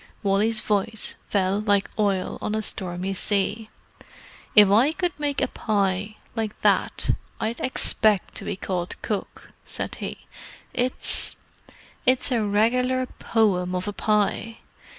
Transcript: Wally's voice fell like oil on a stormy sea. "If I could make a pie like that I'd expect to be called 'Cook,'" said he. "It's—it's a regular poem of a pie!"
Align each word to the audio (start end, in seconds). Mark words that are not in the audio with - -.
Wally's 0.23 0.61
voice 0.61 1.15
fell 1.29 1.59
like 1.61 1.87
oil 1.99 2.39
on 2.41 2.55
a 2.55 2.63
stormy 2.63 3.13
sea. 3.13 3.69
"If 4.55 4.67
I 4.71 4.93
could 4.93 5.13
make 5.19 5.39
a 5.39 5.47
pie 5.47 6.15
like 6.35 6.59
that 6.61 7.11
I'd 7.39 7.59
expect 7.59 8.33
to 8.37 8.45
be 8.45 8.55
called 8.55 8.99
'Cook,'" 9.03 9.49
said 9.63 9.93
he. 10.01 10.25
"It's—it's 10.73 12.31
a 12.31 12.43
regular 12.43 13.05
poem 13.19 13.75
of 13.75 13.87
a 13.87 13.93
pie!" 13.93 14.57